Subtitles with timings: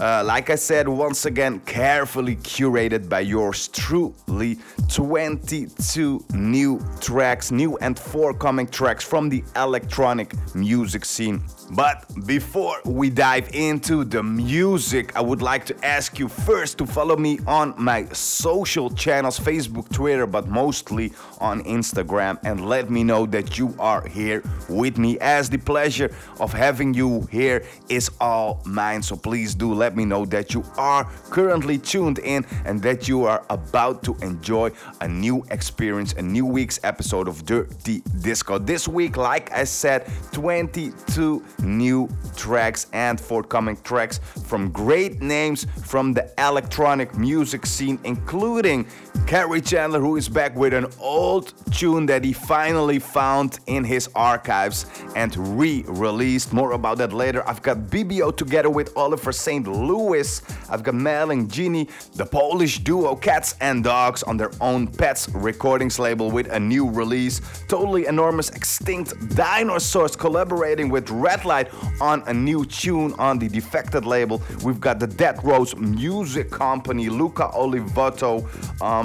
[0.00, 4.58] Uh, like I said, once again, carefully curated by yours truly.
[4.88, 10.71] 22 new tracks, new and forthcoming tracks from the electronic music
[11.02, 11.42] scene.
[11.70, 16.86] But before we dive into the music, I would like to ask you first to
[16.86, 23.04] follow me on my social channels Facebook, Twitter, but mostly on Instagram, and let me
[23.04, 28.10] know that you are here with me, as the pleasure of having you here is
[28.20, 29.02] all mine.
[29.02, 33.24] So please do let me know that you are currently tuned in and that you
[33.24, 34.70] are about to enjoy
[35.00, 38.58] a new experience, a new week's episode of Dirty Disco.
[38.58, 40.06] This week, like I said,
[40.52, 48.86] 22 new tracks and forthcoming tracks from great names from the electronic music scene, including
[49.32, 54.08] Kerri Chandler, who is back with an old tune that he finally found in his
[54.14, 54.84] archives
[55.16, 56.52] and re released.
[56.52, 57.46] More about that later.
[57.48, 59.66] I've got Bibio together with Olivier St.
[59.66, 60.42] Louis.
[60.68, 65.98] I've got Malin Genie, the Polish duo Cats and Dogs, on their own Pets Recordings
[65.98, 67.40] label with a new release.
[67.68, 71.68] Totally enormous extinct dinosaurs collaborating with Red Light
[72.00, 74.42] on a new tune on the Defected label.
[74.62, 78.42] We've got the Dead Rose Music Company, Luca Oliveto.
[78.82, 79.01] Um,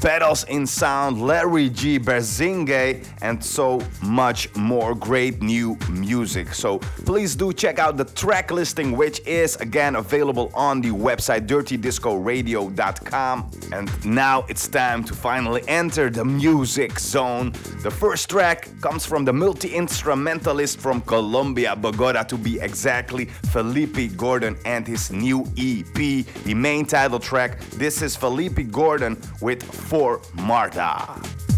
[0.00, 1.98] Petals in Sound, Larry G.
[1.98, 6.54] Berzingue, and so much more great new music.
[6.54, 11.46] So please do check out the track listing, which is again available on the website
[11.46, 13.50] dirtydiscoradio.com.
[13.72, 17.52] And now it's time to finally enter the music zone.
[17.82, 24.16] The first track comes from the multi instrumentalist from Colombia, Bogota to be exactly, Felipe
[24.16, 27.60] Gordon and his new EP, the main title track.
[27.76, 31.49] This is Felipe Gordon with for Marta.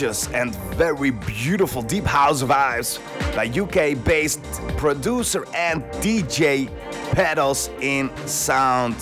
[0.00, 2.98] Luscious and very beautiful deep house vibes
[3.36, 4.42] by UK based
[4.78, 6.70] producer and DJ
[7.12, 8.96] Petals in Sound.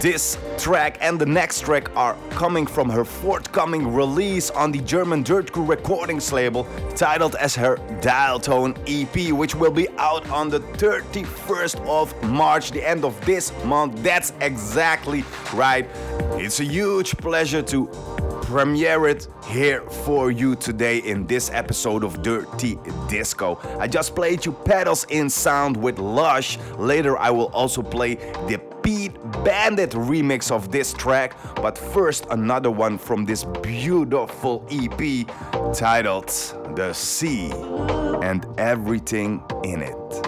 [0.00, 5.22] This track and the next track are coming from her forthcoming release on the German
[5.22, 10.48] Dirt Crew Recordings label, titled as her Dial Tone EP, which will be out on
[10.48, 14.02] the 31st of March, the end of this month.
[14.02, 15.86] That's exactly right.
[16.32, 17.86] It's a huge pleasure to
[18.48, 23.60] premiere it here for you today in this episode of Dirty Disco.
[23.78, 26.56] I just played you Petals in Sound with Lush.
[26.78, 28.14] Later, I will also play
[28.48, 29.12] the Pete
[29.44, 35.26] Bandit remix of this track, but first, another one from this beautiful EP
[35.74, 36.28] titled
[36.74, 37.52] The Sea
[38.22, 40.27] and Everything in It.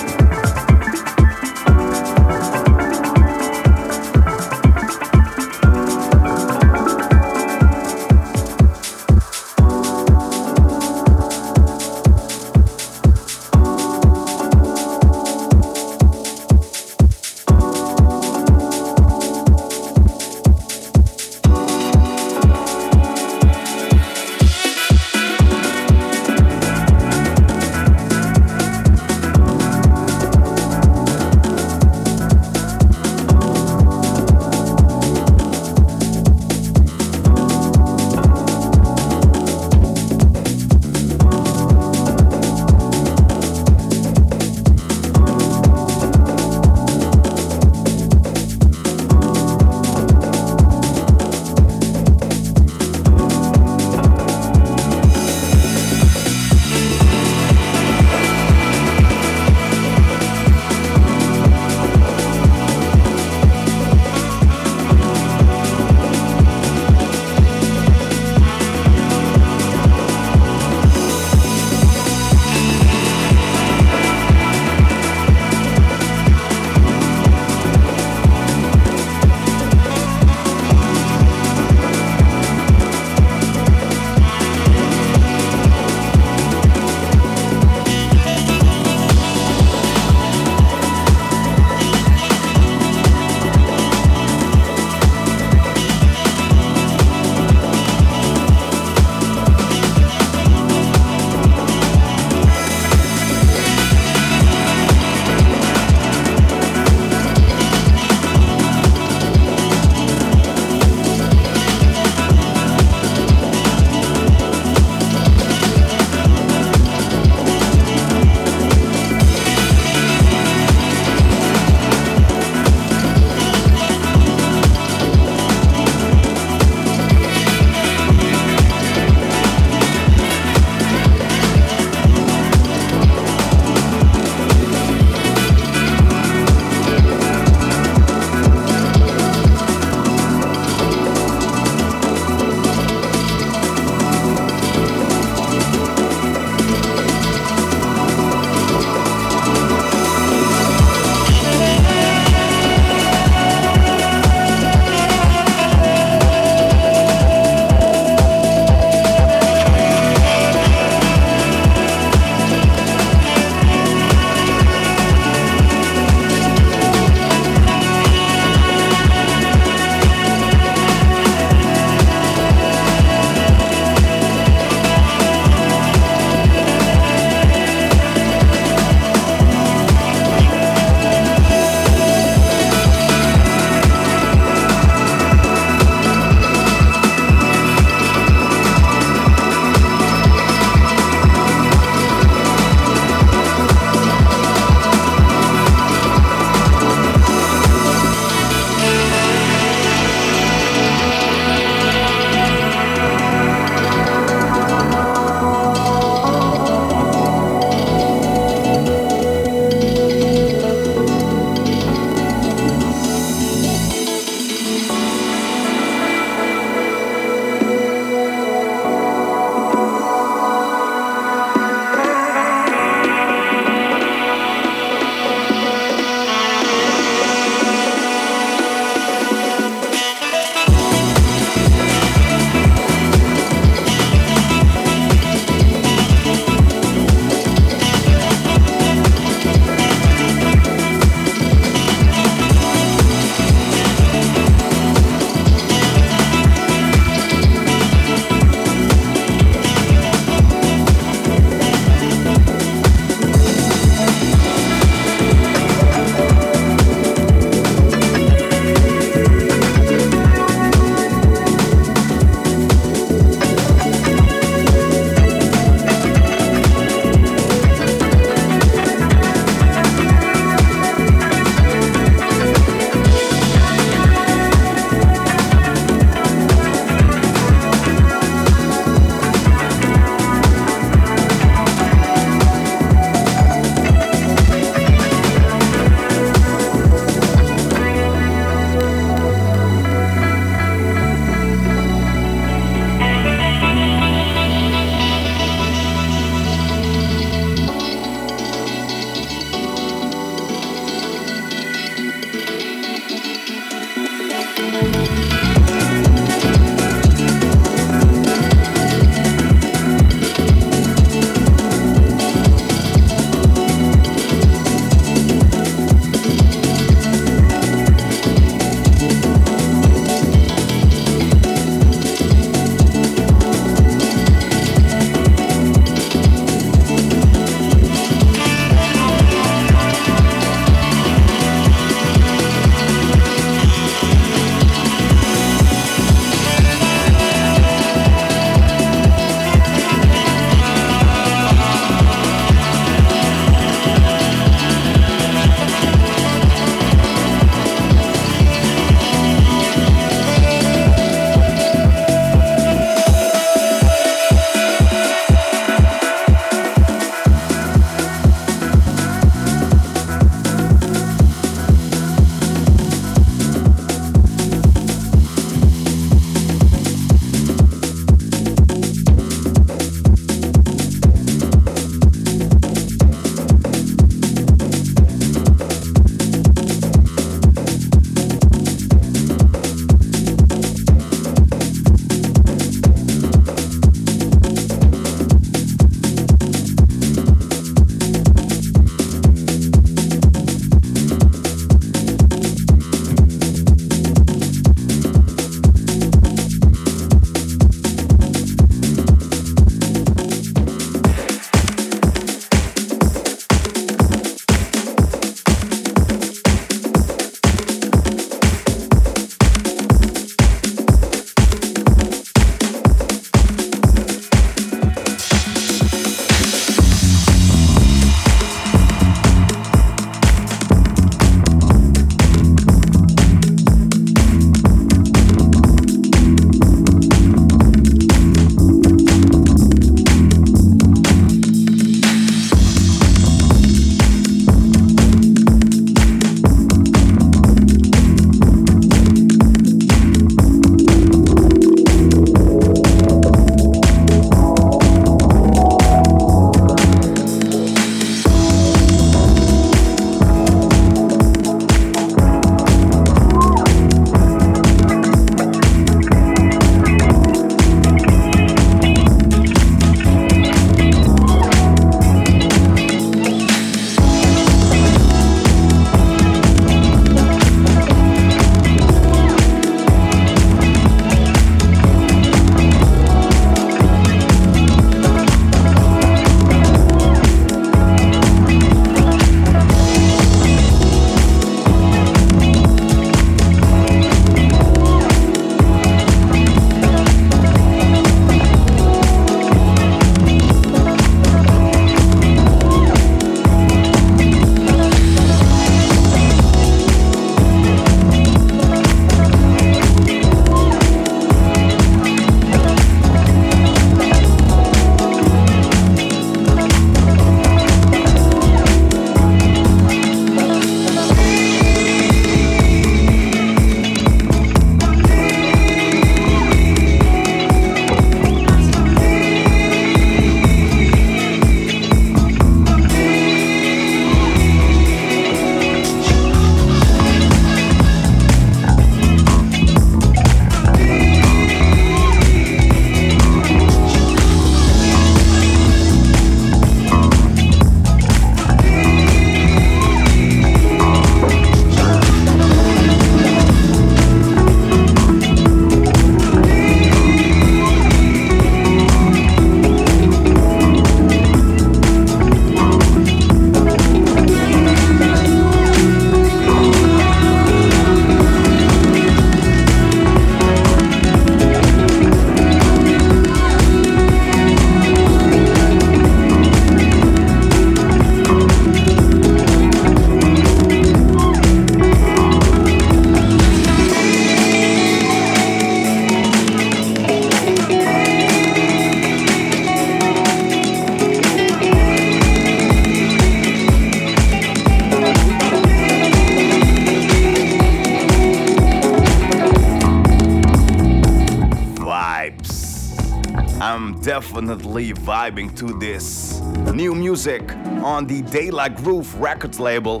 [595.30, 596.40] To this
[596.74, 597.52] new music
[597.84, 600.00] on the La Groove Records label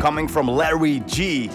[0.00, 1.50] coming from Larry G.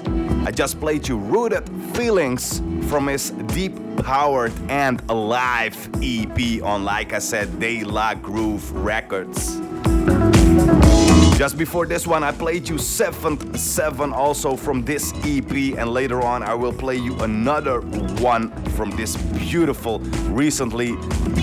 [0.45, 2.59] I just played you Rooted Feelings
[2.89, 9.61] from his Deep Powered and Alive EP on, like I said, La Groove Records.
[11.39, 15.49] Just before this one, I played you 7th 7 also from this EP,
[15.79, 17.79] and later on, I will play you another
[18.19, 19.99] one from this beautiful,
[20.31, 20.91] recently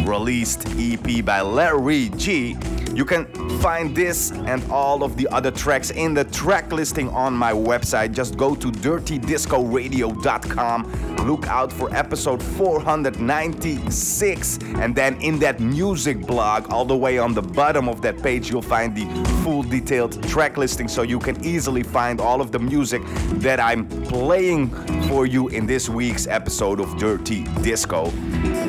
[0.05, 2.59] released EP by Larry G.
[2.97, 3.27] You can
[3.61, 8.15] find this and all of the other tracks in the track listing on my website.
[8.15, 16.73] Just go to dirtydiscoradio.com, look out for episode 496, and then in that music blog,
[16.73, 19.05] all the way on the bottom of that page, you'll find the
[19.45, 23.03] full detailed track listing so you can easily find all of the music
[23.35, 24.71] that I'm playing
[25.03, 28.11] for you in this week's episode of Dirty Disco.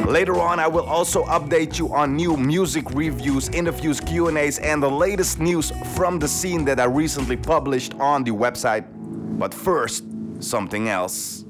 [0.08, 4.89] Later on, I will also update you on new music reviews, interviews, Q&As, and the
[4.89, 8.86] latest news from the scene that I recently published on the website.
[9.38, 10.06] But first,
[10.39, 11.43] something else.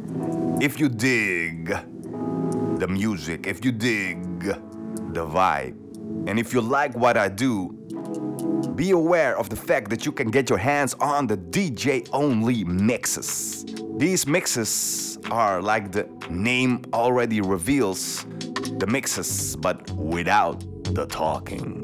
[0.59, 1.67] If you dig
[2.79, 5.75] the music, if you dig the vibe,
[6.27, 7.69] and if you like what I do,
[8.73, 12.63] be aware of the fact that you can get your hands on the DJ only
[12.63, 13.65] mixes.
[13.97, 18.25] These mixes are like the name already reveals
[18.77, 21.81] the mixes, but without the talking.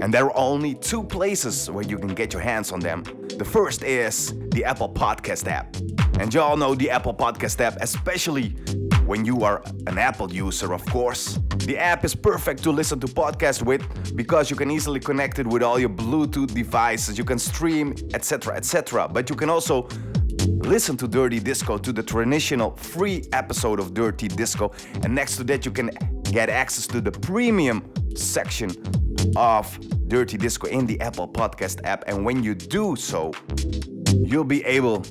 [0.00, 3.02] And there are only two places where you can get your hands on them.
[3.36, 5.76] The first is the Apple Podcast app.
[6.18, 8.56] And you all know the Apple Podcast app, especially
[9.04, 11.38] when you are an Apple user, of course.
[11.58, 15.46] The app is perfect to listen to podcasts with because you can easily connect it
[15.46, 19.06] with all your Bluetooth devices, you can stream, etc., etc.
[19.06, 19.86] But you can also
[20.64, 24.72] listen to Dirty Disco to the traditional free episode of Dirty Disco.
[25.02, 25.90] And next to that, you can
[26.24, 28.70] get access to the premium section
[29.36, 32.04] of Dirty Disco in the Apple Podcast app.
[32.06, 33.32] And when you do so,
[34.10, 35.02] you'll be able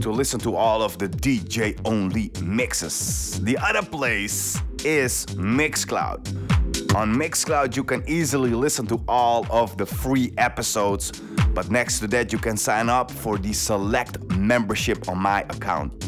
[0.00, 3.40] to listen to all of the DJ only mixes.
[3.42, 6.61] The other place is Mixcloud.
[6.94, 11.10] On Mixcloud, you can easily listen to all of the free episodes,
[11.54, 16.04] but next to that, you can sign up for the select membership on my account.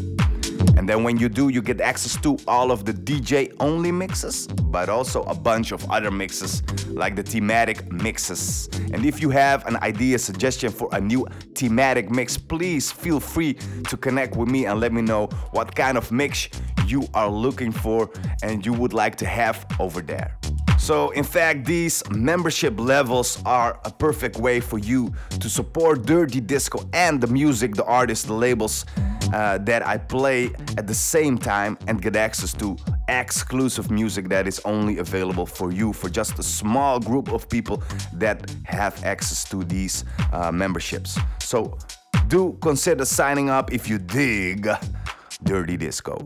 [0.77, 4.45] And then when you do, you get access to all of the DJ only mixes,
[4.45, 8.69] but also a bunch of other mixes like the thematic mixes.
[8.93, 13.55] And if you have an idea, suggestion for a new thematic mix, please feel free
[13.87, 16.47] to connect with me and let me know what kind of mix
[16.85, 18.11] you are looking for
[18.43, 20.37] and you would like to have over there.
[20.85, 26.39] So, in fact, these membership levels are a perfect way for you to support Dirty
[26.39, 28.85] Disco and the music, the artists, the labels
[29.33, 34.45] uh, that I play at the same time and get access to exclusive music that
[34.45, 37.81] is only available for you, for just a small group of people
[38.13, 41.17] that have access to these uh, memberships.
[41.39, 41.79] So,
[42.27, 44.69] do consider signing up if you dig
[45.43, 46.23] Dirty Disco.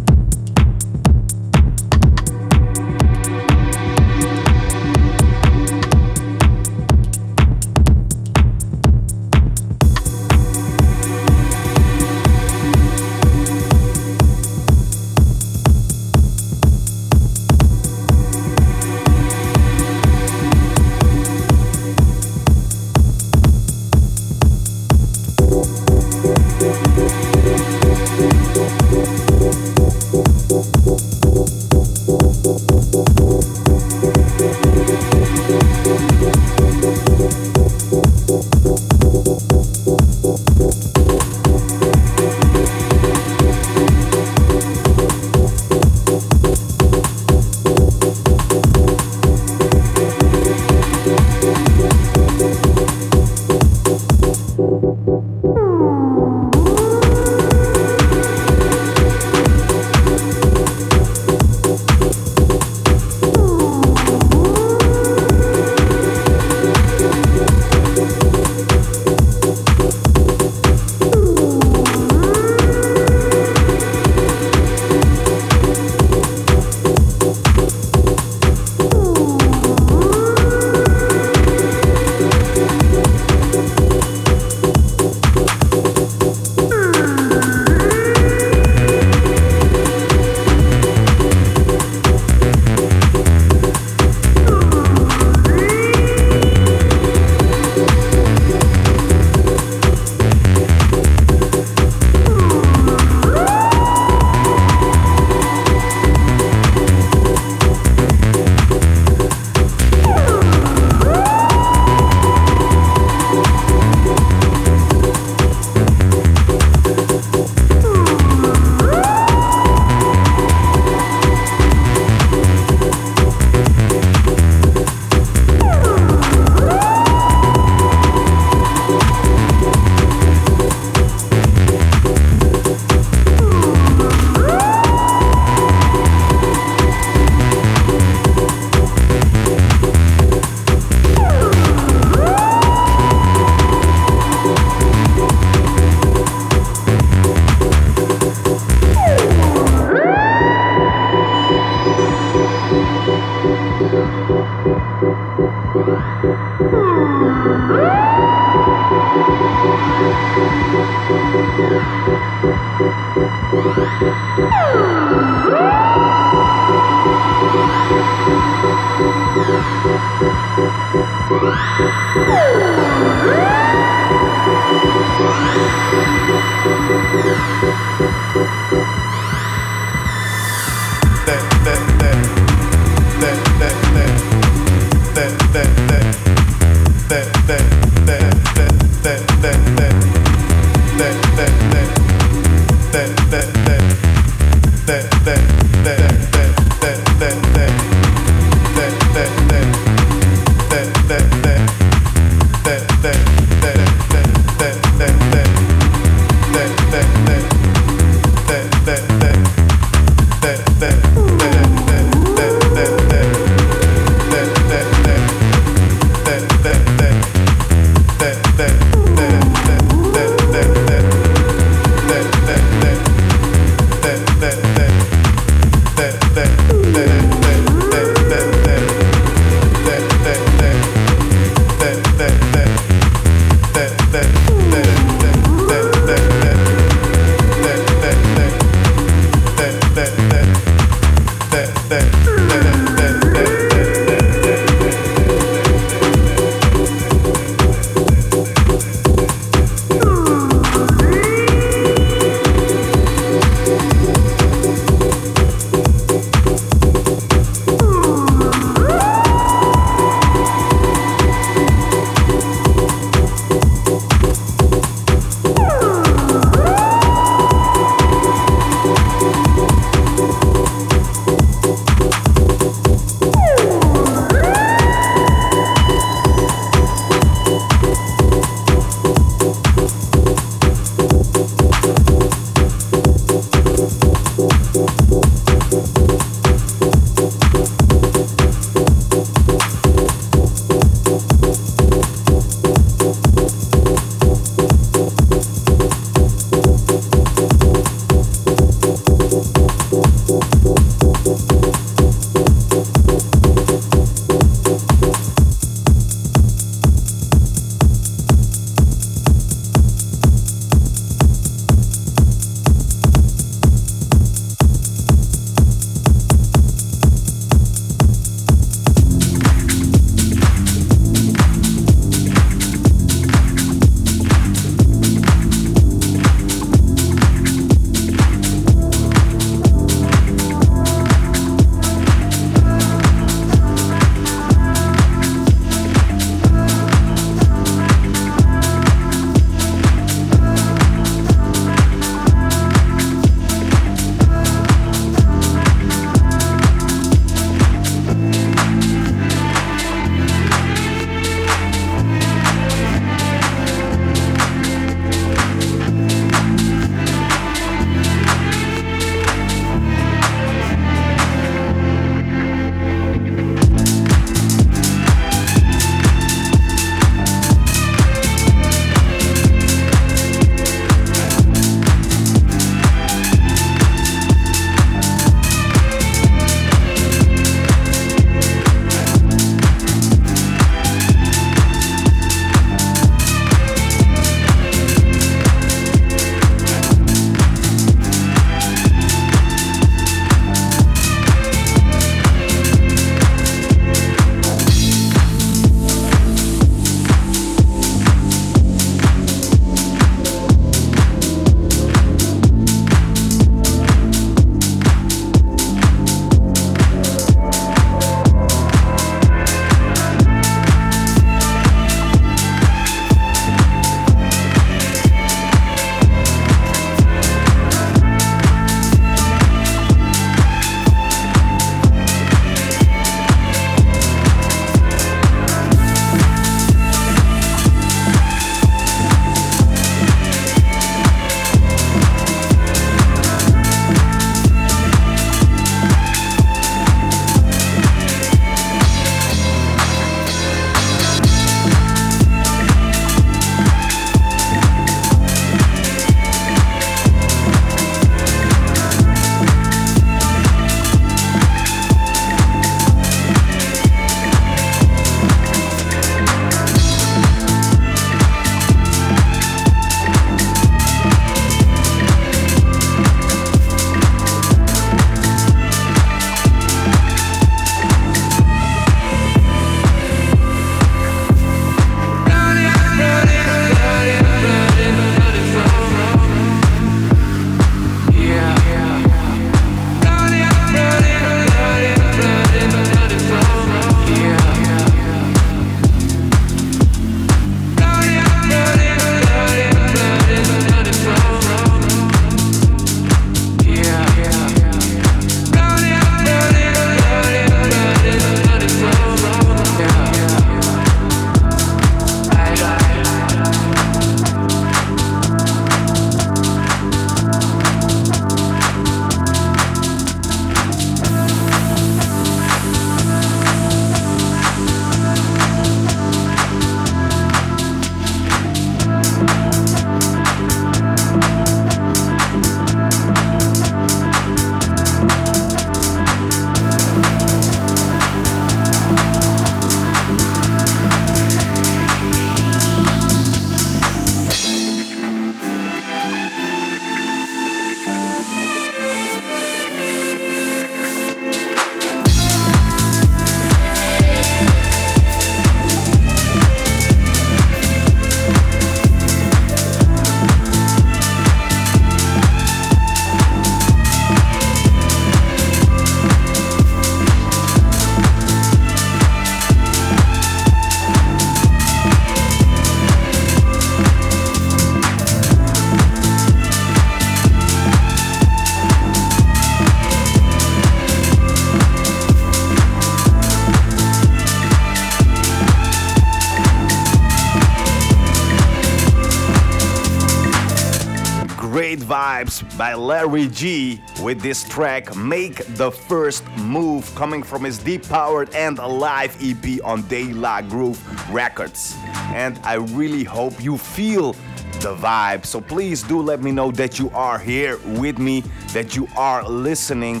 [582.56, 588.32] By Larry G with this track Make the First Move coming from his deep powered
[588.34, 590.80] and alive EP on De La Groove
[591.10, 591.74] Records.
[592.14, 594.12] And I really hope you feel
[594.60, 595.26] the vibe.
[595.26, 599.28] So please do let me know that you are here with me, that you are
[599.28, 600.00] listening.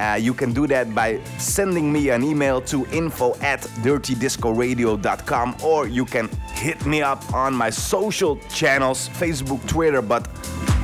[0.00, 5.86] Uh, you can do that by sending me an email to info at dirtydiscoradio.com or
[5.88, 10.24] you can hit me up on my social channels Facebook, Twitter, but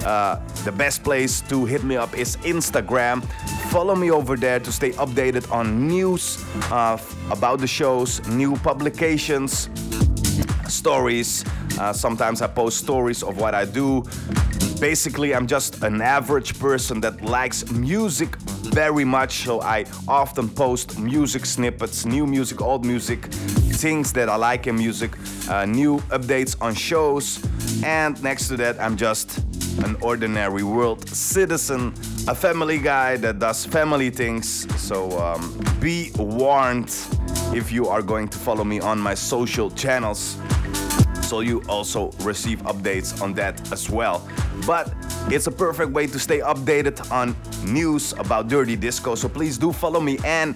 [0.07, 3.25] uh, the best place to hit me up is Instagram.
[3.71, 6.97] Follow me over there to stay updated on news uh,
[7.31, 9.69] about the shows, new publications,
[10.69, 11.45] stories.
[11.79, 14.05] Uh, sometimes I post stories of what I do.
[14.81, 18.37] Basically, I'm just an average person that likes music
[18.71, 24.37] very much, so I often post music snippets, new music, old music, things that I
[24.37, 25.13] like in music,
[25.49, 27.43] uh, new updates on shows,
[27.83, 31.93] and next to that, I'm just an ordinary world citizen,
[32.29, 34.67] a family guy that does family things.
[34.81, 36.95] So um, be warned
[37.55, 40.39] if you are going to follow me on my social channels
[41.27, 44.27] so you also receive updates on that as well.
[44.67, 44.95] But
[45.29, 49.17] it's a perfect way to stay updated on news about Dirty Disco.
[49.17, 50.55] So please do follow me and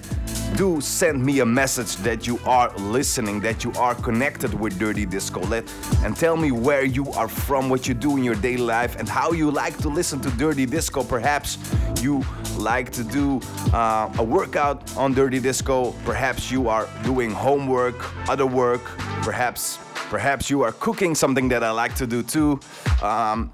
[0.57, 5.07] do send me a message that you are listening, that you are connected with Dirty
[5.07, 5.41] Disco.
[5.41, 5.65] Let
[6.05, 9.09] and tell me where you are from, what you do in your daily life, and
[9.09, 11.03] how you like to listen to Dirty Disco.
[11.03, 11.59] Perhaps
[12.03, 12.25] you
[12.57, 13.41] like to do
[13.73, 15.93] uh, a workout on Dirty Disco.
[16.05, 17.97] Perhaps you are doing homework,
[18.29, 18.83] other work.
[19.23, 19.79] Perhaps
[20.11, 22.59] Perhaps you are cooking something that I like to do too,
[23.01, 23.53] um,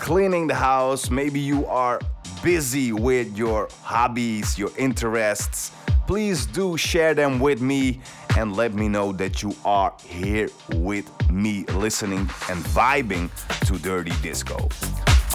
[0.00, 1.10] cleaning the house.
[1.10, 2.00] Maybe you are
[2.42, 5.70] busy with your hobbies, your interests.
[6.06, 8.00] Please do share them with me
[8.36, 13.28] and let me know that you are here with me listening and vibing
[13.66, 14.68] to Dirty Disco.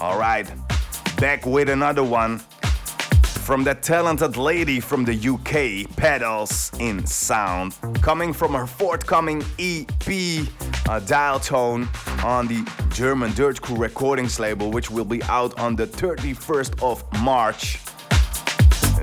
[0.00, 0.50] All right,
[1.18, 2.38] back with another one
[3.42, 10.46] from that talented lady from the UK, Petals in Sound, coming from her forthcoming EP,
[10.88, 11.88] uh, Dial Tone,
[12.24, 17.04] on the German Dirt Crew Recordings label, which will be out on the 31st of
[17.20, 17.80] March.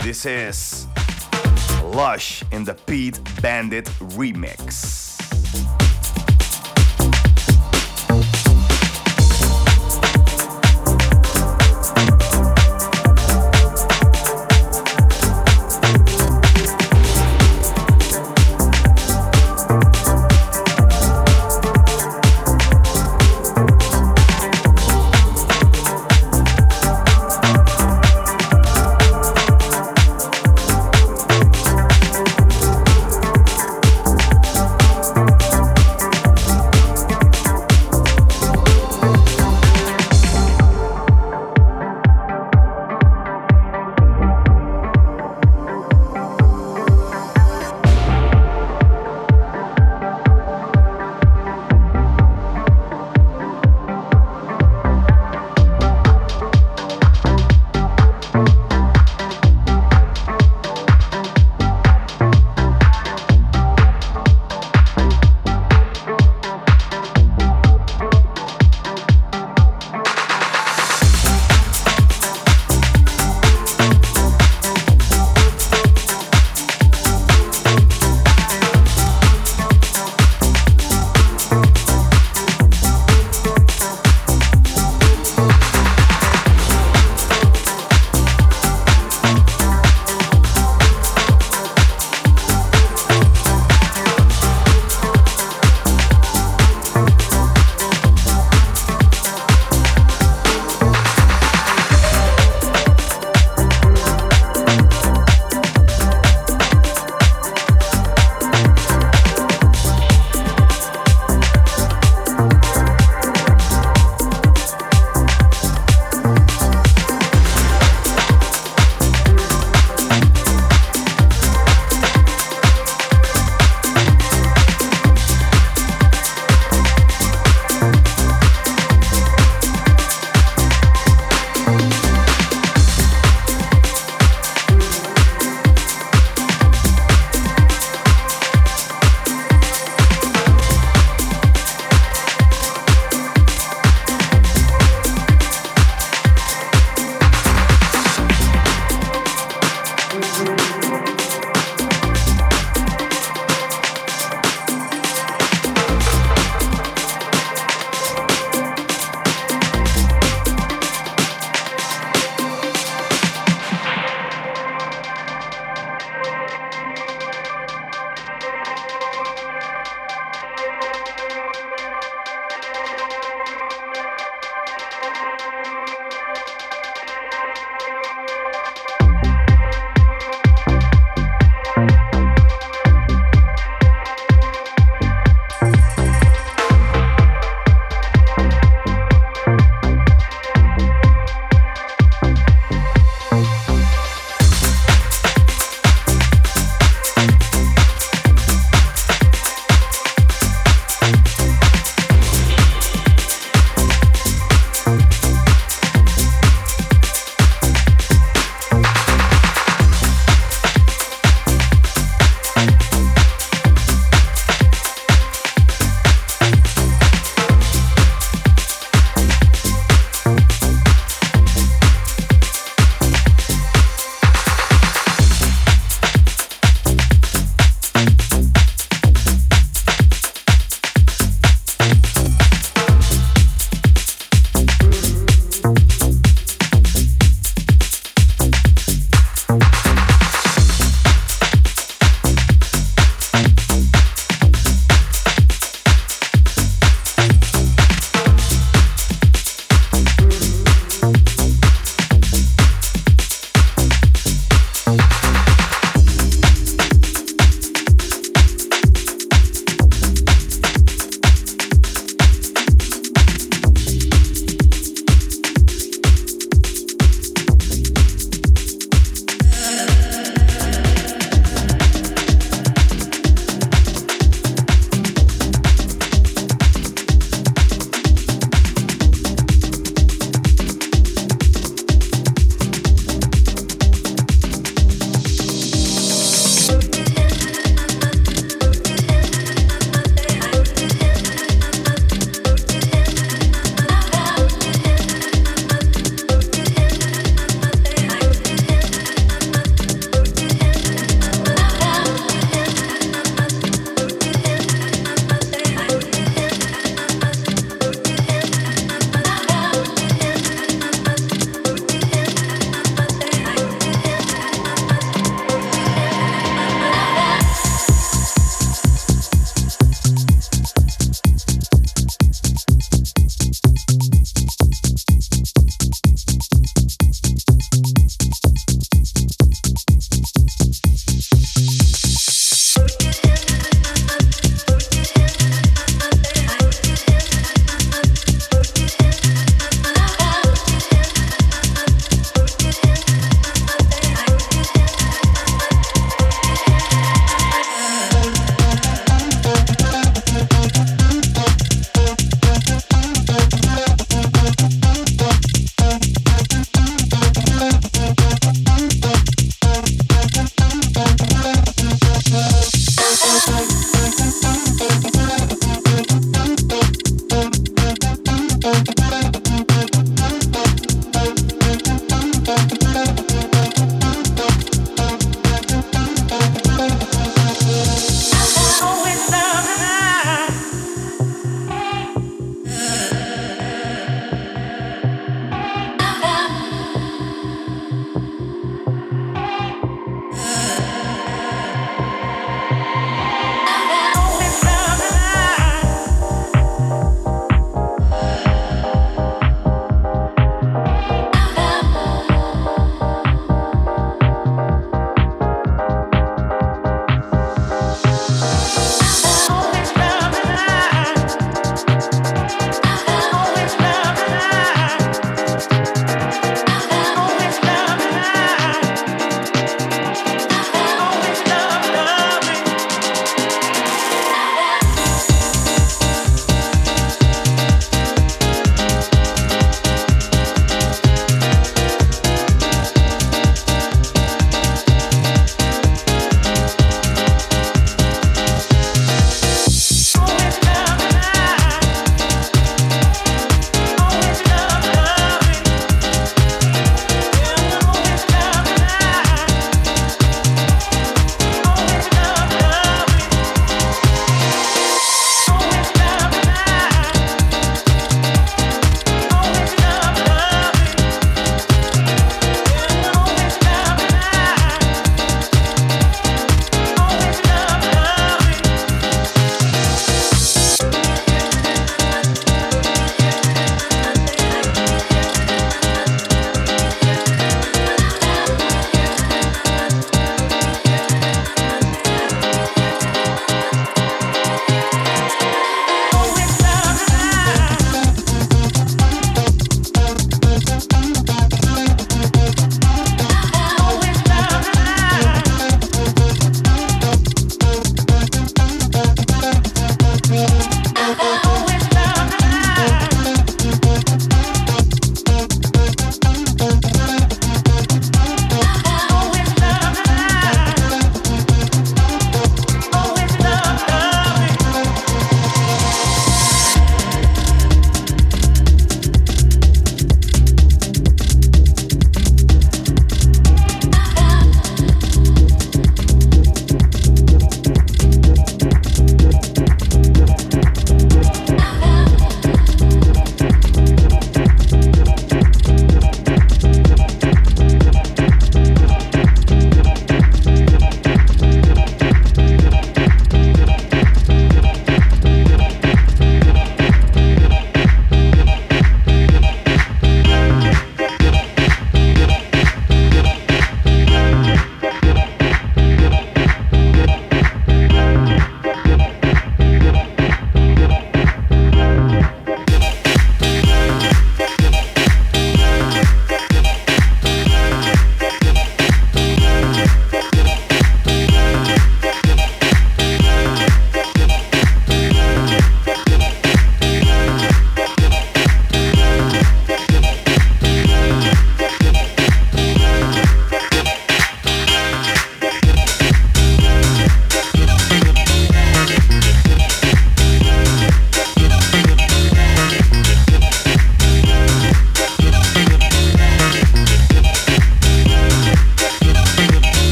[0.00, 0.88] This is
[1.84, 3.84] Lush in the Pete Bandit
[4.16, 5.03] remix.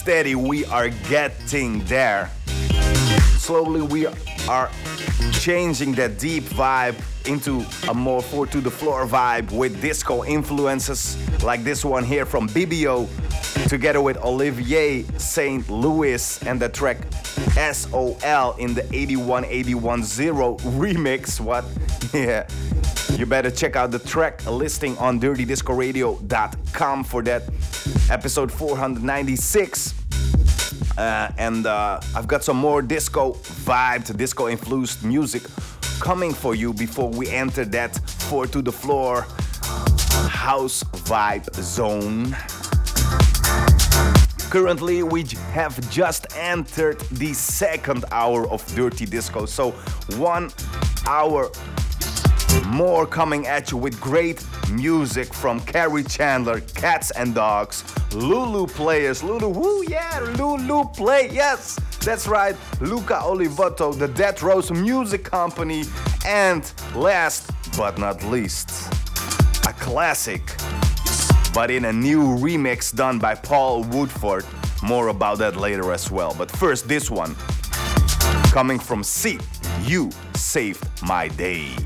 [0.00, 2.30] Steady, we are getting there.
[3.36, 4.06] Slowly, we
[4.48, 4.70] are
[5.30, 6.94] changing that deep vibe
[7.28, 12.24] into a more four to the floor vibe with disco influences, like this one here
[12.24, 13.08] from Bibio,
[13.68, 15.68] together with Olivier St.
[15.68, 16.98] Louis and the track
[17.72, 21.40] SOL in the 81810 remix.
[21.40, 21.64] What?
[22.12, 22.48] Yeah.
[23.16, 27.42] You better check out the track listing on dirtydiscoradio.com for that
[28.10, 29.94] episode 496.
[30.96, 33.34] Uh, and uh, I've got some more disco
[33.64, 35.42] vibed, disco influenced music
[36.00, 39.26] coming for you before we enter that four to the floor
[40.28, 42.34] house vibe zone.
[44.50, 45.22] Currently, we
[45.52, 49.70] have just entered the second hour of Dirty Disco, so
[50.18, 50.50] one
[51.06, 51.52] hour
[52.66, 59.22] more coming at you with great music from Kerri Chandler, Cats and Dogs, LouLou Players,
[59.22, 65.84] Lulu, woo, yeah, Lulu Play, yes, that's right, Luca Oliveto, the Dead Rose Music Company,
[66.26, 68.92] and last but not least,
[69.68, 70.42] a classic,
[71.52, 74.44] but in a new remix done by Paul Woodford.
[74.82, 76.34] More about that later as well.
[76.36, 77.34] But first, this one
[78.52, 79.38] coming from C.
[79.82, 81.76] You saved my day.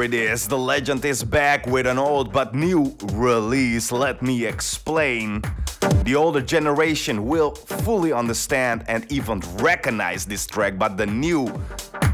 [0.00, 3.92] There it is, the legend is back with an old but new release.
[3.92, 5.42] Let me explain.
[6.04, 11.52] The older generation will fully understand and even recognize this track, but the new,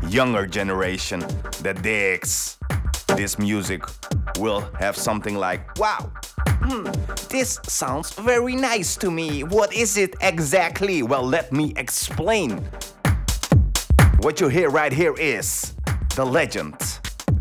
[0.09, 1.21] younger generation
[1.63, 2.59] that digs
[3.09, 3.83] this music
[4.39, 6.11] will have something like, wow,
[6.63, 6.91] hmm,
[7.29, 9.45] this sounds very nice to me.
[9.45, 11.05] What is it exactly?
[11.05, 12.69] Well, let me explain.
[14.19, 15.75] What you hear right here is
[16.17, 16.96] the legend,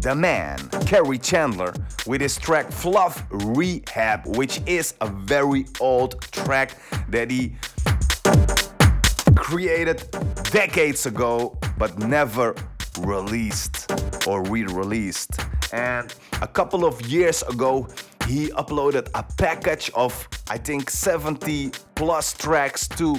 [0.06, 1.74] the man, Kerri Chandler,
[2.06, 6.78] with his track Fluff Rehab, which is a very old track
[7.10, 7.56] that he
[9.36, 10.08] created
[10.52, 12.54] decades ago but never
[13.00, 13.92] released
[14.28, 15.40] or re released.
[15.74, 17.88] And a couple of years ago,
[18.28, 23.16] he uploaded a package of, I think, 70 plus tracks to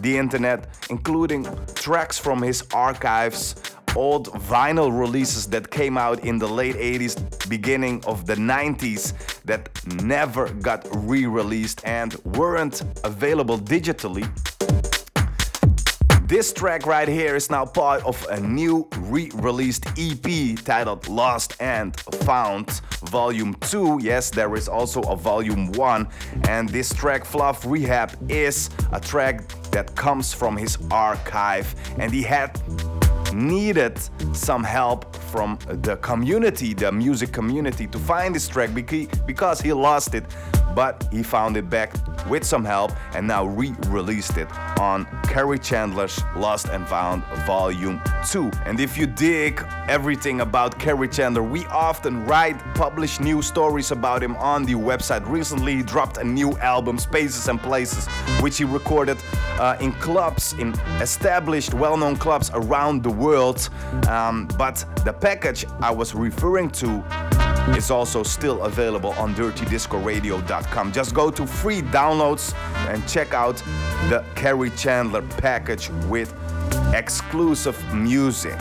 [0.00, 3.54] the internet, including tracks from his archives,
[3.96, 9.14] old vinyl releases that came out in the late 80s, beginning of the 90s,
[9.44, 9.68] that
[10.02, 14.26] never got re released and weren't available digitally.
[16.32, 21.54] This track right here is now part of a new re released EP titled Lost
[21.60, 21.94] and
[22.24, 23.98] Found Volume 2.
[24.00, 26.08] Yes, there is also a Volume 1,
[26.48, 32.22] and this track, Fluff Rehab, is a track that comes from his archive, and he
[32.22, 32.58] had
[33.32, 33.98] needed
[34.34, 38.70] some help from the community, the music community, to find this track
[39.26, 40.24] because he lost it
[40.74, 41.92] but he found it back
[42.28, 44.48] with some help and now re-released it
[44.78, 48.00] on Kerri Chandler's Lost and Found Volume
[48.30, 48.50] 2.
[48.64, 54.22] And if you dig everything about Kerri Chandler, we often write, publish new stories about
[54.22, 55.28] him on the website.
[55.28, 58.06] Recently, he dropped a new album, Spaces and Places,
[58.40, 59.18] which he recorded
[59.58, 63.21] uh, in clubs, in established, well-known clubs around the world.
[64.08, 67.04] Um, but the package I was referring to
[67.76, 70.92] is also still available on dirtydiscoradio.com.
[70.92, 72.54] Just go to free downloads
[72.88, 73.56] and check out
[74.08, 76.34] the Kerri Chandler package with
[76.92, 78.60] exclusive music.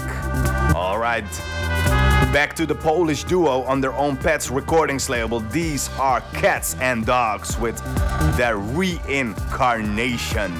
[0.75, 1.25] All right.
[2.31, 5.41] Back to the Polish duo on their own Pets Recordings label.
[5.41, 7.77] These are Cats and Dogs with
[8.37, 10.53] their reincarnation.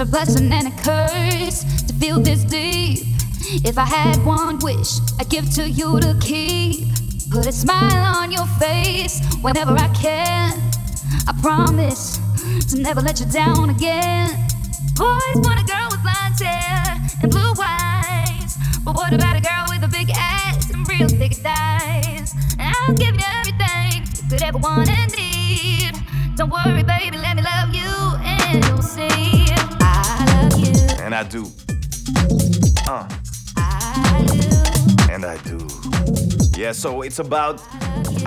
[0.00, 3.00] A blessing and a curse to feel this deep.
[3.68, 6.88] If I had one wish, I'd give to you to keep.
[7.30, 10.58] Put a smile on your face whenever I can.
[11.28, 12.18] I promise
[12.70, 14.30] to never let you down again.
[14.96, 18.56] Boys want a girl with blonde hair and blue eyes.
[18.82, 22.34] But what about a girl with a big ass and real thick thighs?
[22.58, 25.92] And I'll give you everything you could ever want and need.
[26.36, 27.39] Don't worry, baby, let me
[31.30, 31.46] do.
[32.88, 33.08] Uh.
[35.10, 35.58] And I do.
[36.58, 37.62] Yeah, so it's about,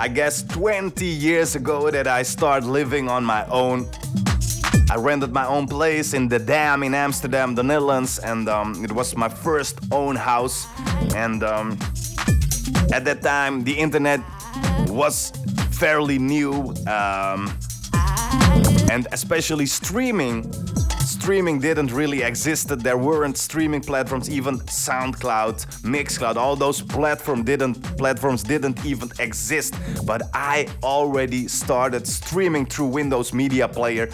[0.00, 3.88] I guess, 20 years ago that I started living on my own.
[4.90, 8.92] I rented my own place in the Dam in Amsterdam, the Netherlands, and um, it
[8.92, 10.66] was my first own house.
[11.14, 11.78] And um,
[12.92, 14.20] at that time, the internet
[14.86, 15.30] was
[15.72, 17.52] fairly new, um,
[18.90, 20.50] and especially streaming
[21.14, 22.68] streaming didn't really exist.
[22.68, 29.74] There weren't streaming platforms, even SoundCloud, Mixcloud, all those platform didn't platforms didn't even exist.
[30.04, 34.08] But I already started streaming through Windows Media Player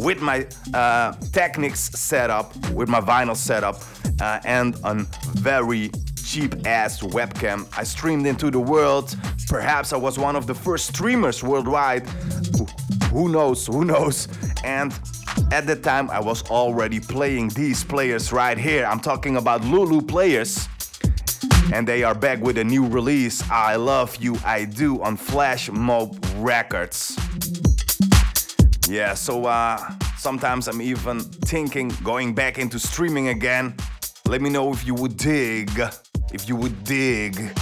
[0.00, 3.76] with my uh, Technics setup, with my vinyl setup,
[4.20, 4.94] uh, and a
[5.38, 5.90] very
[6.30, 7.66] cheap ass webcam.
[7.76, 9.16] I streamed into the world.
[9.48, 12.06] Perhaps I was one of the first streamers worldwide.
[13.10, 13.66] Who knows?
[13.66, 14.28] Who knows?
[14.62, 14.92] And
[15.50, 18.86] at the time, I was already playing these players right here.
[18.86, 20.68] I'm talking about LouLou Players.
[21.72, 25.68] And they are back with a new release, I Love You, I Do, on Flash
[25.68, 27.16] Mob Records.
[28.88, 29.78] Yeah, so uh,
[30.16, 33.74] sometimes I'm even thinking going back into streaming again.
[34.26, 35.70] Let me know if you would dig,
[36.32, 37.58] if you would dig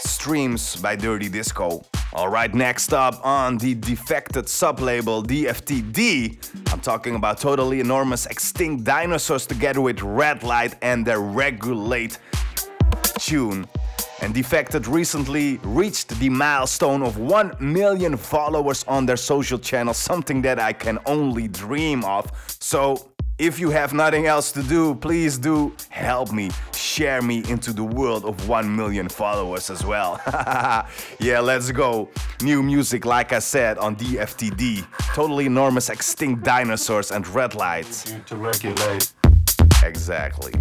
[0.00, 1.82] streams by Dirty Disco.
[2.14, 9.46] Alright, next up on the defected sublabel DFTD, I'm talking about totally enormous extinct dinosaurs
[9.46, 12.18] together with Redlight and their Regulate
[13.18, 13.66] tune.
[14.22, 20.40] And Defected recently reached the milestone of 1 million followers on their social channel, something
[20.42, 22.30] that I can only dream of.
[22.60, 27.72] So if you have nothing else to do, please do help me, share me into
[27.72, 30.20] the world of 1 million followers as well.
[31.18, 32.08] yeah, let's go.
[32.42, 34.86] New music, like I said, on DFTD.
[35.14, 38.12] Totally enormous extinct dinosaurs and red lights.
[39.82, 40.52] Exactly.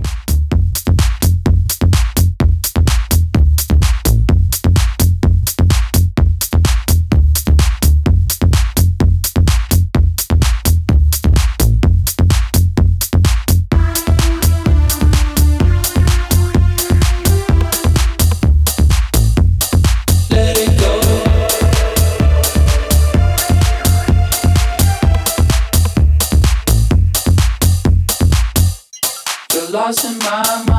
[29.84, 30.73] Lost in my mind.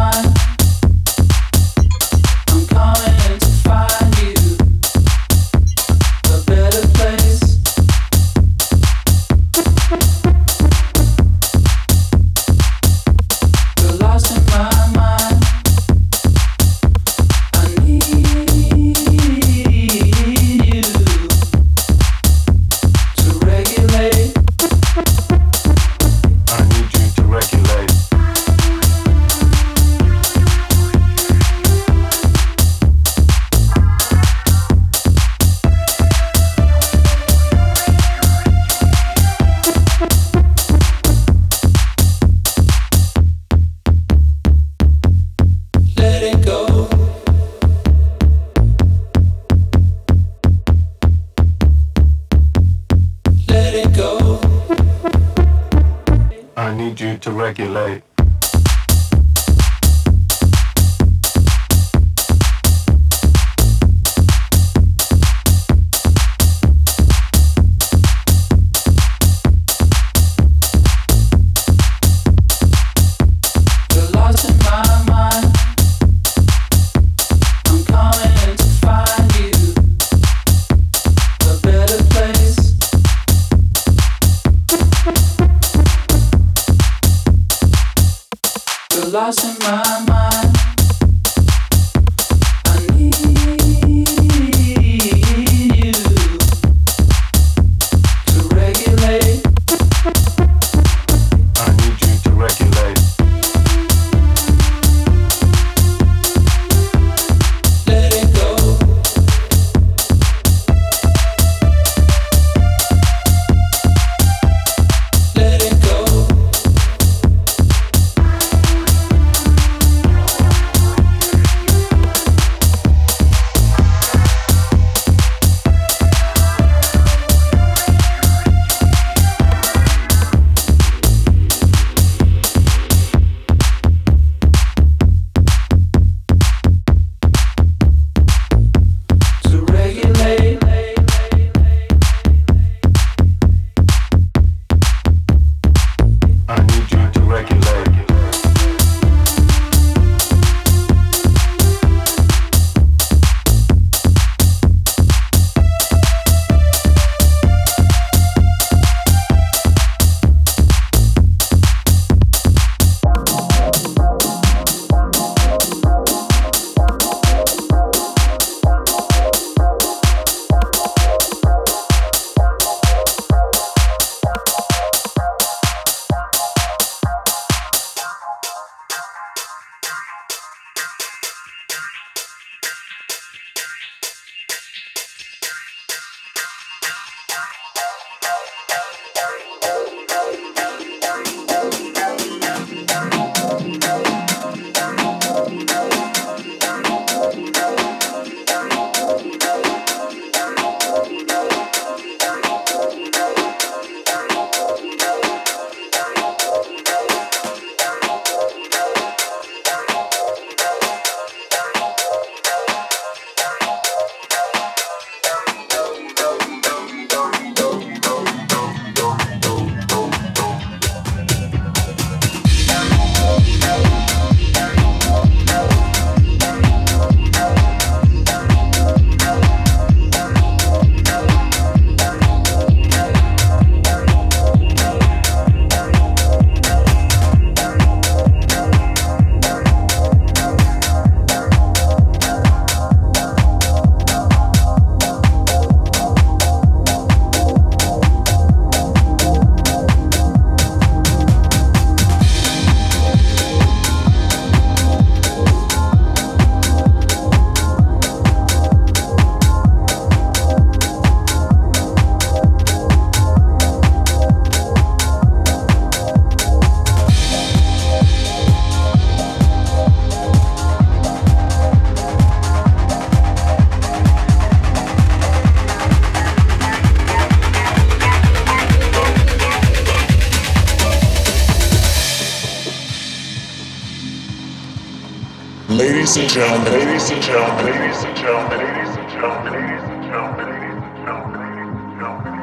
[286.35, 291.06] Gentlemen, ladies and gentlemen, ladies and gentlemen, ladies and gentlemen, ladies and gentlemen, ladies and
[291.06, 292.35] gentlemen, ladies and gentlemen.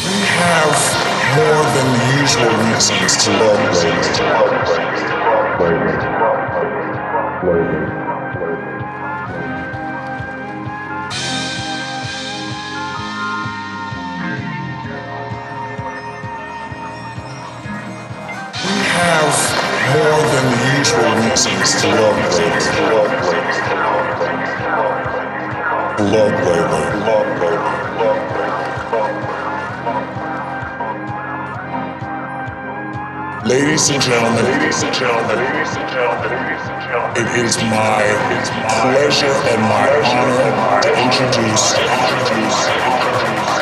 [0.00, 0.72] We have
[1.36, 4.08] more than usual reasons to love ladies,
[18.64, 19.60] We have
[19.94, 20.46] more than
[20.78, 23.09] usual reasons to love ladies,
[26.10, 27.30] love ladies, love
[33.46, 38.02] ladies, and gentlemen, ladies and gentlemen, ladies and gentlemen, ladies and gentlemen, it is my
[38.82, 43.59] pleasure and my honor to introduce, introduce, to introduce.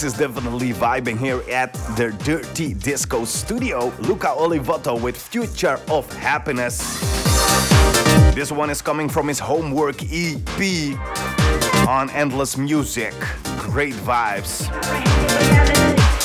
[0.00, 3.92] This is definitely vibing here at the Dirty Disco Studio.
[3.98, 6.78] Luca Oliveto with Future of Happiness.
[8.34, 10.96] This one is coming from his homework EP
[11.86, 13.12] on Endless Music.
[13.58, 14.70] Great vibes.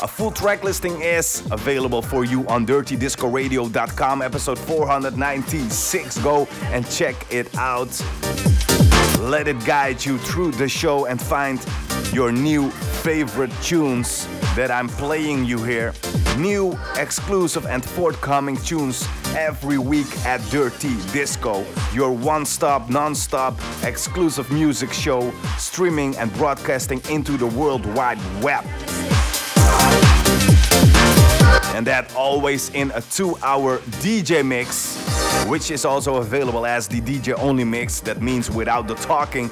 [0.02, 6.18] A full track listing is available for you on dirtydiscoradio.com, episode 496.
[6.22, 7.90] Go and check it out.
[9.20, 11.62] Let it guide you through the show and find
[12.10, 12.72] your new
[13.06, 14.26] favorite tunes
[14.56, 15.94] that I'm playing you here.
[16.38, 23.54] New, exclusive, and forthcoming tunes every week at Dirty Disco, your one stop, non stop,
[23.84, 28.64] exclusive music show, streaming and broadcasting into the World Wide Web.
[31.76, 35.06] And that always in a two hour DJ mix
[35.44, 38.00] which is also available as the DJ only mix.
[38.00, 39.48] That means without the talking,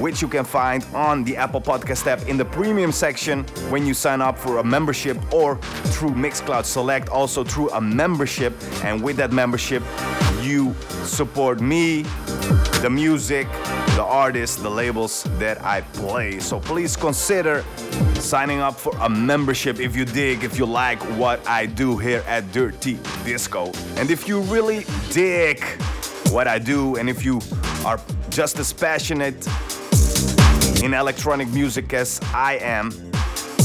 [0.00, 3.94] which you can find on the Apple Podcast app in the premium section when you
[3.94, 5.56] sign up for a membership or
[5.92, 8.54] through Mixcloud Select, also through a membership.
[8.84, 9.82] And with that membership,
[10.40, 12.02] you support me,
[12.82, 13.48] the music,
[13.96, 16.38] the artists, the labels that I play.
[16.38, 17.64] So please consider
[18.14, 22.22] signing up for a membership if you dig, if you like what I do here
[22.26, 23.72] at Dirty Disco.
[23.96, 25.64] And if you really dig
[26.30, 27.40] what I do, and if you
[27.84, 28.00] are
[28.30, 29.46] just as passionate
[30.86, 32.92] in electronic music as I am,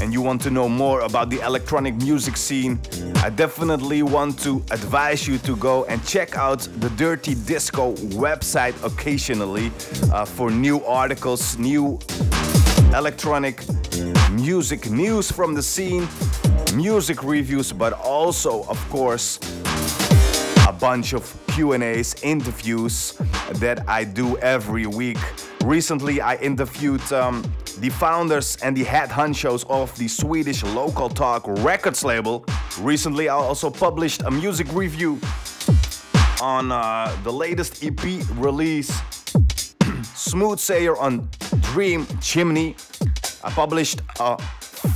[0.01, 2.79] and you want to know more about the electronic music scene,
[3.17, 7.93] I definitely want to advise you to go and check out the Dirty Disco
[8.25, 9.71] website occasionally
[10.11, 11.99] uh, for new articles, new
[12.95, 13.63] electronic
[14.31, 16.07] music news from the scene,
[16.73, 19.37] music reviews, but also, of course,
[20.81, 23.13] bunch of Q&As, interviews
[23.59, 25.19] that I do every week.
[25.63, 27.43] Recently, I interviewed um,
[27.77, 32.43] the founders and the head honchos of the Swedish Local Talk Records label.
[32.79, 35.19] Recently, I also published a music review
[36.41, 38.01] on uh, the latest EP
[38.37, 38.91] release,
[40.15, 41.29] Smooth Sayer on
[41.61, 42.75] Dream Chimney.
[43.43, 44.41] I published a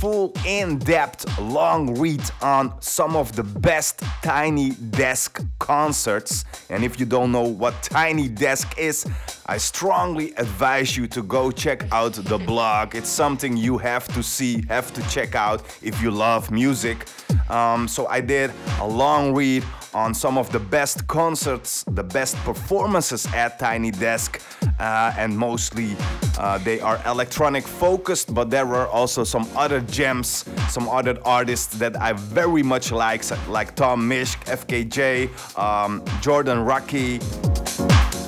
[0.00, 6.44] full in-depth long read on some of the best tiny desk concerts.
[6.70, 9.06] And if you don't know what tiny desk is
[9.46, 12.94] i strongly advise you to go check out the blog.
[12.94, 17.06] It's something you have to see have to check out if you love music.
[17.48, 18.50] Um, so i did
[18.80, 19.62] a long read
[19.96, 24.42] on some of the best concerts, the best performances at Tiny Desk,
[24.78, 25.96] uh, and mostly
[26.38, 31.78] uh, they are electronic focused, but there were also some other gems, some other artists
[31.78, 37.55] that I very much like, like Tom Misch, FKJ, um, Jordan Rakei.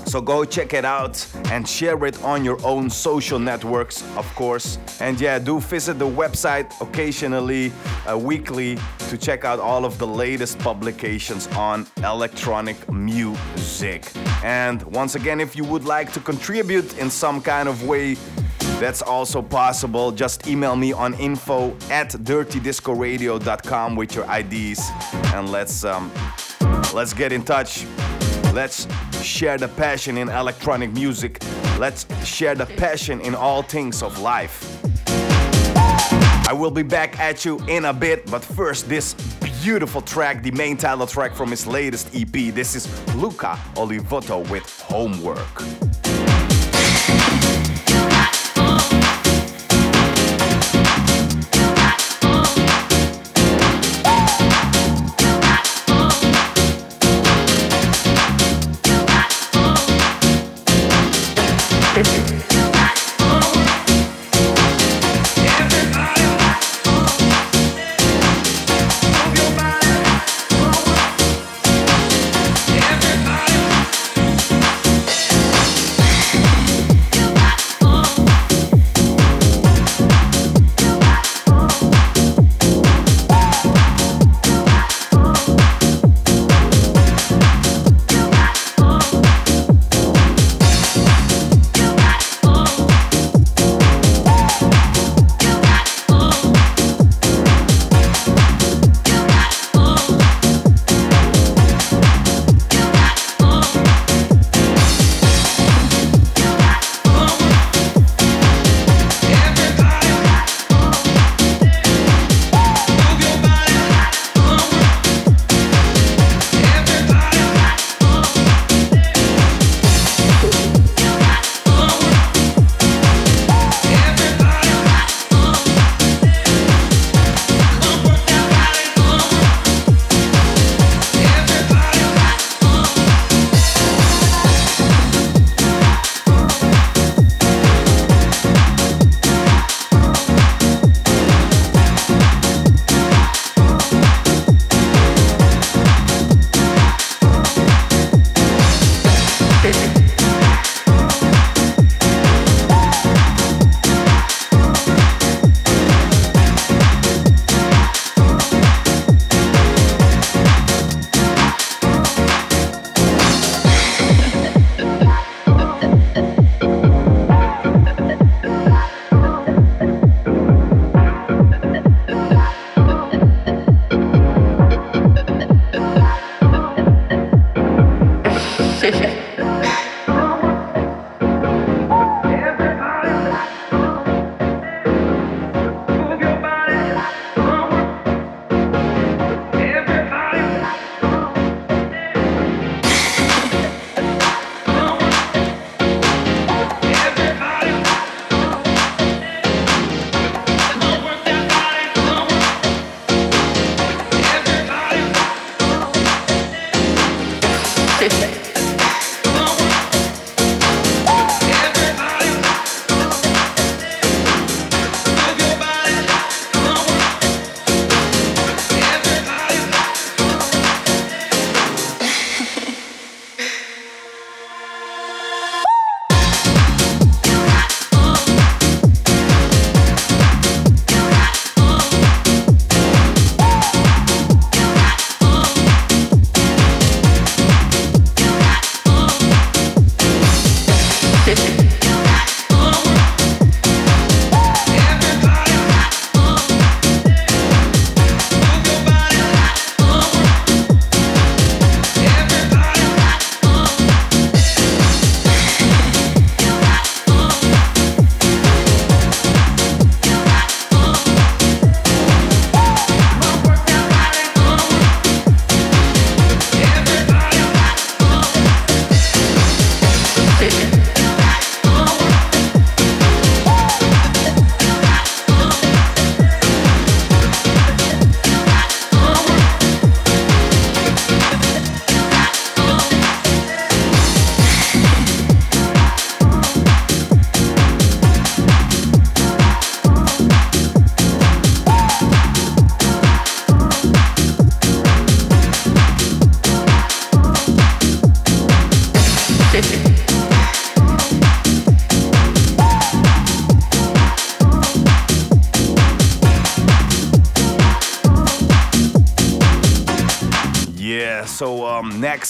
[0.09, 4.79] So go check it out and share it on your own social networks, of course.
[5.01, 7.71] And yeah, do visit the website occasionally,
[8.11, 8.79] uh, weekly,
[9.11, 14.11] to check out all of the latest publications on electronic music.
[14.43, 18.17] And once again, if you would like to contribute in some kind of way,
[18.81, 20.11] that's also possible.
[20.11, 24.81] Just email me on info at dirtydiscoradio.com with your IDs
[25.35, 26.11] and let's um,
[26.95, 27.85] let's get in touch.
[28.53, 28.87] Let's
[29.23, 31.43] share the passion in electronic music.
[31.79, 34.81] Let's share the passion in all things of life.
[36.49, 39.15] I will be back at you in a bit, but first, this
[39.63, 42.55] beautiful track, the main title track from his latest EP.
[42.55, 46.18] This is Luca Oliveto with Homework.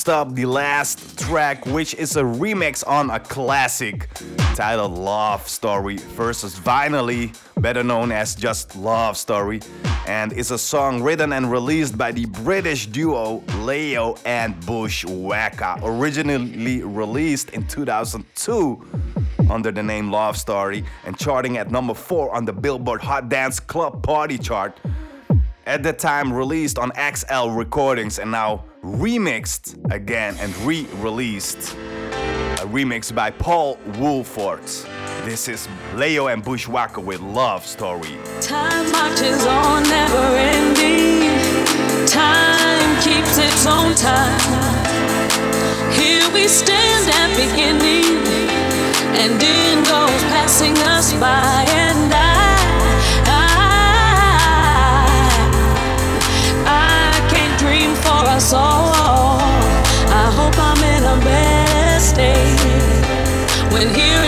[0.09, 4.09] Next up, the last track, which is a remix on a classic
[4.55, 9.61] titled Love Story versus Finally, better known as just Love Story,
[10.07, 16.83] and is a song written and released by the British duo Layo and Bushwacka, originally
[16.83, 18.83] released in 2002
[19.51, 23.61] under the name Love Story and charting at number 4 on the Billboard Hot Dance
[23.61, 24.81] Club Party chart.
[25.67, 28.65] At the time released on XL Recordings and now
[28.97, 31.74] remixed again and re released.
[32.59, 34.65] A remix by Paul Woolford.
[35.24, 38.19] This is Layo and Bushwacka with Love Story.
[38.40, 41.28] Time marches on, never ending.
[42.06, 44.40] Time keeps its own time.
[45.93, 48.27] Here we stand at beginning,
[49.20, 52.28] and in goes passing us by, and I.
[58.39, 59.40] us all.
[60.23, 63.02] I hope I'm in a better state
[63.73, 64.28] when here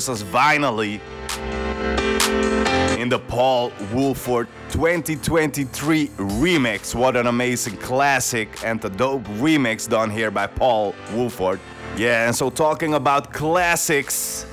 [0.00, 0.98] versus Finally
[2.98, 6.94] in the Paul Woolford 2023 remix.
[6.94, 11.60] What an amazing classic and a dope remix done here by Paul Woolford.
[11.98, 14.46] Yeah, and so talking about classics,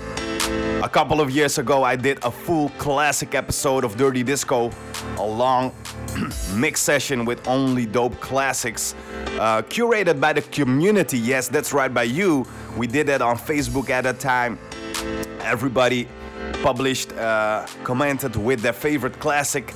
[0.84, 4.70] a couple of years ago, I did a full classic episode of Dirty Disco,
[5.18, 5.74] a long
[6.54, 8.96] mix session with only dope classics,
[9.40, 11.18] uh, curated by the community.
[11.18, 12.46] Yes, that's right, by you.
[12.76, 14.60] We did that on Facebook at that time.
[15.48, 16.08] Everybody
[16.62, 19.74] published, uh, commented with their favorite classic.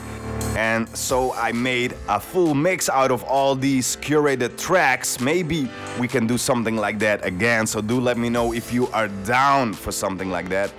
[0.55, 5.19] And so I made a full mix out of all these curated tracks.
[5.19, 5.69] Maybe
[5.99, 7.65] we can do something like that again.
[7.65, 10.73] So do let me know if you are down for something like that.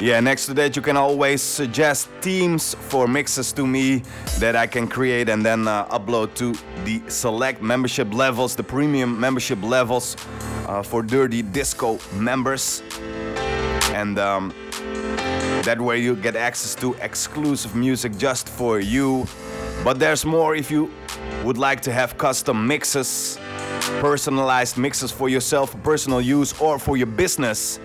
[0.00, 4.02] Yeah, next to that, you can always suggest themes for mixes to me
[4.38, 6.54] that I can create and then uh, upload to
[6.84, 10.16] the select membership levels, the premium membership levels
[10.66, 12.82] uh, for Dirty Disco members.
[13.94, 14.52] And um,
[15.62, 19.24] that way you get access to exclusive music just for you.
[19.84, 20.90] But there's more if you
[21.44, 23.38] would like to have custom mixes,
[24.00, 27.78] personalized mixes for yourself, personal use, or for your business,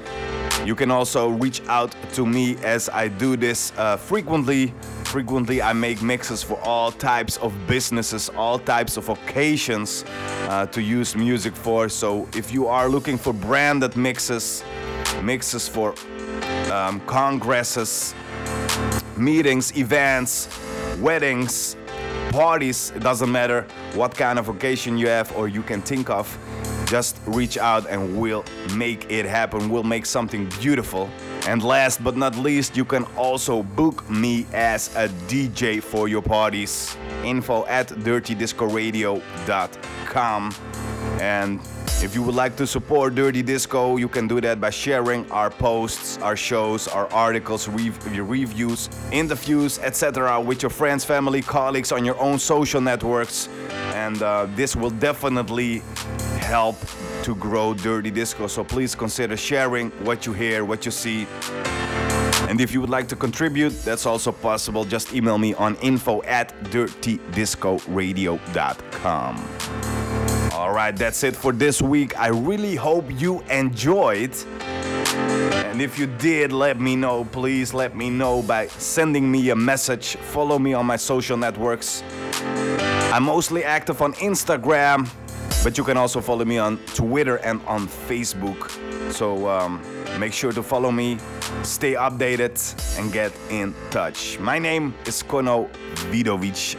[0.65, 4.73] you can also reach out to me as I do this uh, frequently.
[5.09, 10.05] Frequently, I make mixes for all types of businesses, all types of occasions
[10.47, 11.89] uh, to use music for.
[11.89, 14.63] So, if you are looking for branded mixes,
[15.23, 15.95] mixes for
[16.71, 18.13] um, congresses,
[19.17, 20.47] meetings, events,
[20.99, 21.75] weddings,
[22.29, 23.65] parties, it doesn't matter
[23.95, 26.37] what kind of occasion you have or you can think of,
[26.85, 28.45] just reach out and we'll
[28.75, 29.69] make it happen.
[29.69, 31.09] We'll make something beautiful.
[31.47, 36.21] And last but not least, you can also book me as a DJ for your
[36.21, 36.95] parties.
[37.23, 40.53] Info at dirtydiscoradio.com.
[41.19, 41.59] And
[42.01, 45.49] if you would like to support Dirty Disco, you can do that by sharing our
[45.49, 50.39] posts, our shows, our articles, rev- reviews, interviews, etc.
[50.39, 53.49] with your friends, family, colleagues on your own social networks.
[53.93, 55.81] And uh, this will definitely
[56.49, 56.75] help
[57.23, 58.47] to grow Dirty Disco.
[58.47, 61.27] So please consider sharing what you hear, what you see.
[62.49, 64.83] And if you would like to contribute, that's also possible.
[64.83, 69.49] Just email me on info at dirtydiscoradio.com.
[70.53, 72.19] All right, that's it for this week.
[72.19, 74.35] I really hope you enjoyed.
[75.69, 77.25] And if you did, let me know.
[77.25, 80.15] Please let me know by sending me a message.
[80.15, 82.01] Follow me on my social networks.
[83.13, 85.07] I'm mostly active on Instagram,
[85.63, 88.71] but you can also follow me on Twitter and on Facebook.
[89.11, 89.81] So um,
[90.19, 91.17] make sure to follow me,
[91.63, 92.57] stay updated,
[92.97, 94.39] and get in touch.
[94.39, 95.69] My name is Kono
[96.11, 96.77] Vidovic,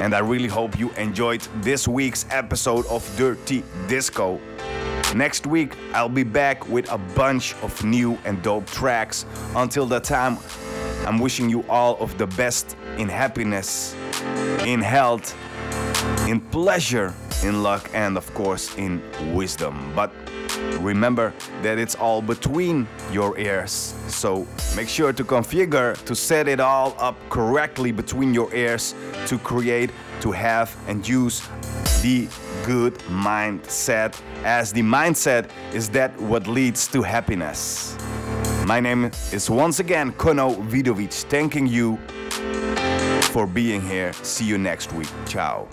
[0.00, 4.40] and I really hope you enjoyed this week's episode of Dirty Disco.
[5.14, 9.26] Next week, I'll be back with a bunch of new and dope tracks.
[9.56, 10.38] Until that time,
[11.04, 13.96] I'm wishing you all of the best in happiness,
[14.64, 15.34] in health,
[16.30, 17.12] in pleasure,
[17.42, 19.02] in luck, and of course in
[19.34, 19.92] wisdom.
[19.96, 20.12] But
[20.78, 23.94] remember that it's all between your ears.
[24.06, 24.46] So
[24.76, 28.94] make sure to configure to set it all up correctly between your ears
[29.26, 29.90] to create,
[30.20, 31.42] to have, and use
[32.00, 32.28] the
[32.64, 37.96] good mindset, as the mindset is that what leads to happiness.
[38.66, 41.98] My name is once again Kono Vidovic, thanking you
[43.32, 44.12] for being here.
[44.12, 45.10] See you next week.
[45.26, 45.68] Ciao.